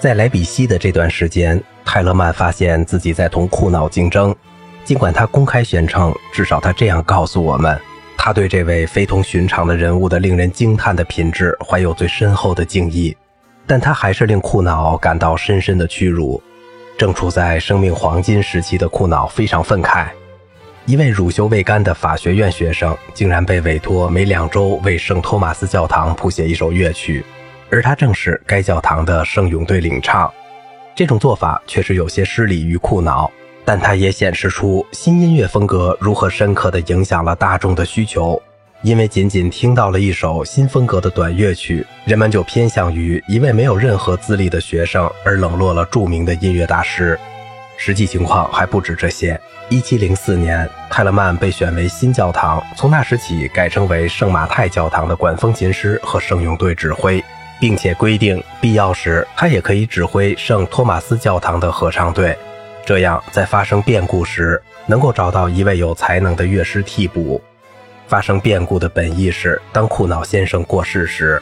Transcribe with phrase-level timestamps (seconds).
[0.00, 4.34] 在莱比锡的这段时间，泰勒曼发现自己在同库瑙竞争。
[4.82, 7.78] 尽管他公开宣称，至少他这样告诉我们，
[8.16, 13.14] 他对这位非同寻常的人物的令人惊叹的品质怀有最深厚的敬意，
[13.66, 16.42] 但他还是令库瑙感到深深的屈辱。
[16.96, 20.06] 正处在生命黄金时期的库瑙非常愤慨，
[20.86, 27.22] 一位乳臭未干的法学院学生竟然被委托每两周为圣托马斯教堂谱写一首乐曲。
[27.70, 30.30] 而他正是该教堂的圣咏队领唱，
[30.94, 33.30] 这种做法确实有些失礼于苦恼，
[33.64, 38.40] 但它也显示出新音乐风格如何深刻地影响了大众的需求。
[38.82, 47.18] 因为仅仅听到了一首新风格的短乐曲，人们就偏向于一位没有任何资历的学生，而冷落了著名的音乐大师。
[47.76, 49.38] 实际情况还不止这些。
[49.68, 57.22] 1704年，泰勒曼被选为新教堂从那时起改称为圣马泰教堂的管风琴师和圣咏队指挥。
[57.60, 62.36] 并且规定，必要时他也可以指挥圣托马斯教堂的合唱队，
[62.84, 67.40] 这样在发生变故时能够找到一位有才能的乐师替补。
[68.08, 71.40] 发生变故的本意是，当库瑙先生过世时，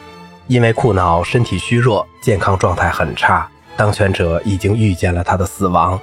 [0.48, 5.98] 因为库瑙身体虚弱，健康状态很差，当权者已经预见了他的死亡，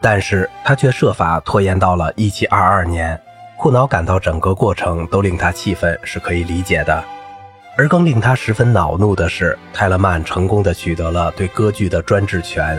[0.00, 3.20] 但是他却设法拖延到了1722年。
[3.56, 7.04] 库瑙感到整个过程都令他气愤，是可以理解的。
[7.80, 12.78] 而更令他十分恼怒的是，泰勒曼成功的取得了对歌剧的专制权。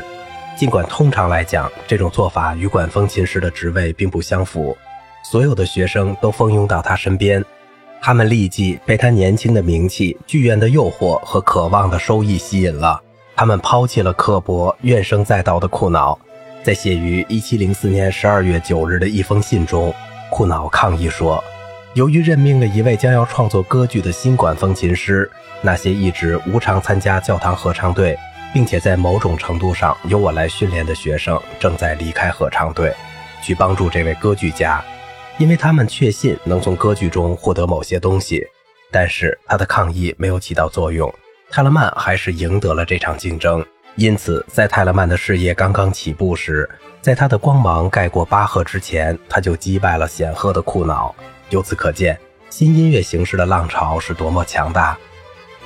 [0.56, 4.78] 尽管通常来讲，这种做法与管风琴师的职位并不相符。
[5.24, 7.44] 所有的学生都蜂拥到他身边，
[8.00, 13.02] 他们立即被他年轻的名气、剧院的诱惑和渴望的收益吸引了。
[13.36, 16.16] 他们抛弃了刻薄、怨声载道的库瑙。
[16.62, 19.92] 在写于1704年12月9日的一封信中，
[20.30, 21.44] 库瑙抗议说。
[21.94, 25.30] 由于任命了一位将要创作歌剧的新管风琴师，
[25.62, 28.18] 那些一直无偿参加教堂合唱队，
[28.54, 32.94] 并且在某种程度上由我来训练的学生正在离开合唱队，
[33.44, 34.82] 去帮助这位歌剧家，
[35.38, 38.48] 因为他们确信能从歌剧中获得某些东西。
[38.90, 41.14] 但是他的抗议没有起到作用，
[41.50, 43.66] 泰勒曼还是赢得了这场竞争。
[43.98, 46.70] 因此，在泰勒曼的事业刚刚起步时，
[47.02, 51.14] 在他的光芒盖过巴赫之前，他就击败了显赫的库瑙。
[51.52, 52.18] 由此可见，
[52.50, 54.98] 新音乐形式的浪潮是多么强大。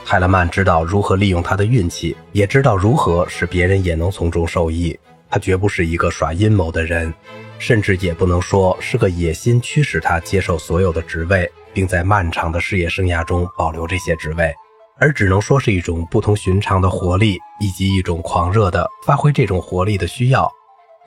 [0.03, 5.00] 泰勒曼知道如何利用他的运气，也知道如何使别人也能从中受益。
[5.29, 7.13] 他绝不是一个耍阴谋的人，
[7.59, 14.53] 甚至也不能说是个野心驱使他接受所有的职位，并在漫长的事业生涯中保留这些职位，
[15.00, 20.52] 而只能说是一种不同寻常的活力，以及一种狂热的发挥这种活力的需要。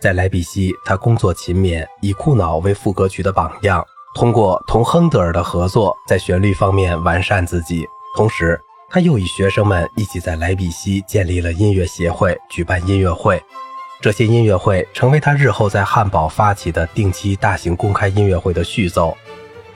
[0.00, 3.84] 在莱比锡，他工作勤勉，以库瑙为副歌曲的榜样。
[4.14, 7.86] 通过同亨德尔的合作，在旋律方面完善自己，
[8.16, 8.60] 同时
[8.91, 13.41] 他又与学生们一起在莱比锡建立了音乐协会，举办音乐会。
[14.00, 19.16] 这些音乐会成为他日后在汉堡发起的定期大型公开音乐会的序奏。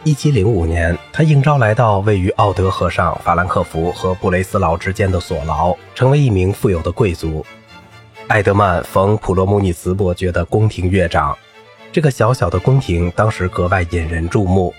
[0.04, 7.44] 1705年，他应召来到位于奥德河上法兰克福和布雷斯劳之间的索劳，成为一名富有的贵族。
[8.28, 11.37] 艾德曼逢普罗姆尼茨伯爵的宫廷乐长。
[11.92, 14.75] 这个小小的宫廷当时格外引人注目。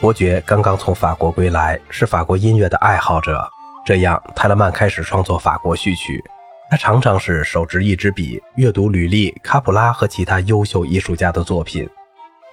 [0.00, 3.48] 伯爵刚刚从法国归来，是法国音乐的爱好者。
[3.86, 6.20] 这样，泰勒曼开始创作法国序曲。
[6.68, 11.88] 他常常是手执一支笔，阅读吕利、卡普拉和其他优秀艺术家的作品。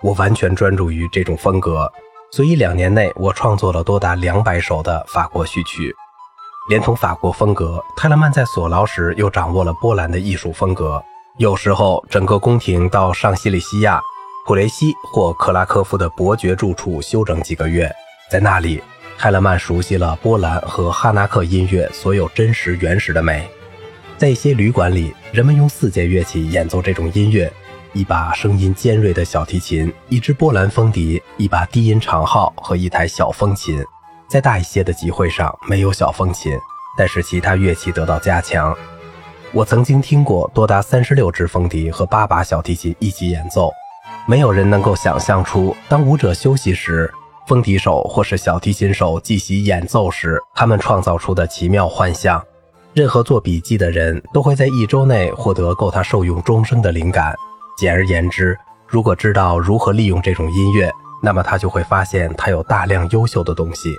[0.04, 1.92] 我完全专注于这种风格，
[2.32, 5.92] 所以两年内我创作了多达两百首的法国序曲。
[6.70, 11.04] 连同法国风格，泰勒曼在所劳时又掌握了波兰的艺术风格。
[11.40, 14.02] 有时候，整个宫廷到上西里西亚、
[14.46, 17.90] 普雷西或克拉科夫的伯爵住处休整几个月。
[18.30, 18.84] 在那里，
[19.18, 23.50] 泰勒曼熟悉了波兰和哈纳克音乐所有真实原始的美。
[24.18, 27.50] 在一些旅馆里，人们用四件乐器演奏这种音乐：
[27.94, 33.82] 一把声音尖锐的小提琴，一支波兰风笛，一把低音长号和一台小风琴。
[34.30, 36.52] 在大一些的集会上，没有小风琴，
[36.98, 38.76] 但是其他乐器得到加强。
[39.52, 43.72] 我曾经听过多达三十六支风笛和八把小提琴一起演奏，
[44.28, 47.12] 没有人能够想象出，当舞者休息时，
[47.48, 52.40] 风笛手或是小提琴手继续演奏时，他们创造出的奇妙幻象。
[52.94, 57.36] 任何做笔记的人都会在一周内获得够他受用终生的灵感。
[57.76, 58.56] 简而言之，
[58.86, 60.92] 如果知道如何利用这种音乐，
[61.24, 63.96] 那么他就会发现他有大量优秀的东西。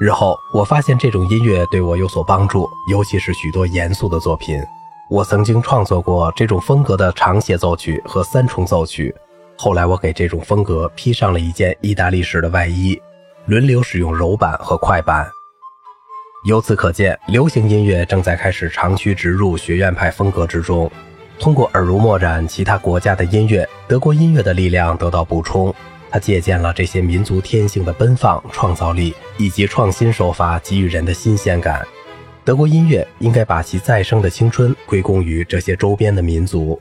[0.00, 4.58] 日后，我发现这种音乐对我有所帮助，尤其是许多严肃的作品。
[5.08, 9.14] 我曾经创作过这种风格的长协奏曲和三重奏曲，
[9.56, 13.00] 后来我给这种风格披上了一件意大利式的外衣，
[13.44, 15.24] 轮流使用柔板和快板。
[16.44, 20.90] 由此可见，流行音乐正在开始长驱直入学院派风格之中。
[21.38, 25.72] 通过耳濡目染其他国家的音乐，德国音乐的力量得到补充。
[26.10, 31.86] 他借鉴了这些民族天性的奔放、创造力以及创新手法给予人的新鲜感。
[32.46, 36.80] 德国音乐应该把其再生的青春归功于这些周边的民族。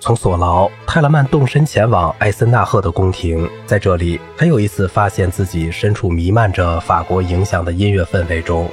[0.00, 8.68] 从索劳，泰勒曼动身前往艾森纳赫的宫廷，在这里，他又一次发现自己身处弥漫着法国影响的音乐氛围中。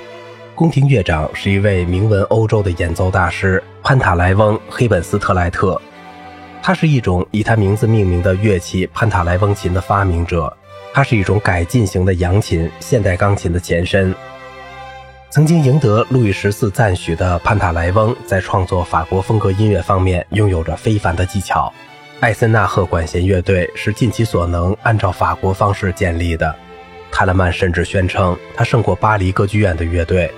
[0.55, 5.79] 宫廷乐长是一位名闻欧洲的演奏大师潘塔莱翁·黑本斯特莱特，
[6.63, 10.51] 他是一种以他名字命名的乐器——潘塔莱翁琴的发明者。
[10.91, 14.15] 它是一种改进型的扬琴，现代钢琴的前身。
[15.29, 21.71] 曾经赢得路易十四赞许的潘塔莱翁，在创作法国风格音乐方面拥有着非凡的技巧。
[22.21, 26.55] 艾森纳赫管弦乐队是尽其所能按照法国方式建立的。
[27.11, 30.31] 泰勒曼甚至宣称，他胜过巴黎歌剧院的乐队。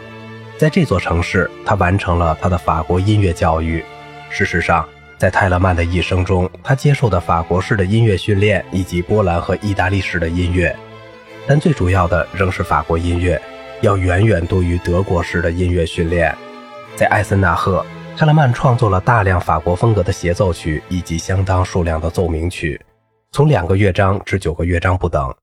[0.57, 3.85] 在这座城市，他完成了他的法国音乐教育。
[4.31, 4.87] 事实上，
[5.19, 10.75] 在泰勒曼的一生中，他接受的法国式的音乐训练以及波兰和意大利式的音乐，
[11.47, 13.39] 但最主要的仍是法国音乐。
[13.81, 16.35] 要远远多于德国式的音乐训练。
[16.95, 17.85] 在艾森纳赫，
[18.17, 22.79] 泰勒曼创作了大量法国风格的协奏曲以及相当数量的奏鸣曲，
[23.31, 25.33] 从两个乐章至九个乐章不等，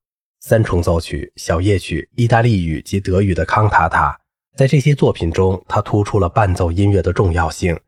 [0.41, 4.19] 三重奏曲、小夜曲、意大利语及德语的康塔塔。
[4.55, 7.79] 在这些作品中，他突出了伴奏音乐的重要性。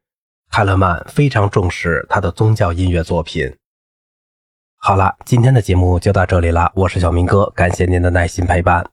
[0.51, 3.55] 泰勒曼非常重视他的宗教音乐作品。
[4.79, 8.89] 好了，今天的节目就到这里了，我是小明哥，感谢您的耐心陪伴。